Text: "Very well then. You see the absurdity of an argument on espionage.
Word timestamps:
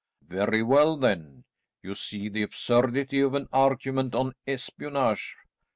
"Very 0.27 0.63
well 0.63 0.97
then. 0.97 1.43
You 1.83 1.93
see 1.93 2.27
the 2.27 2.41
absurdity 2.41 3.19
of 3.19 3.35
an 3.35 3.47
argument 3.53 4.15
on 4.15 4.33
espionage. 4.47 5.37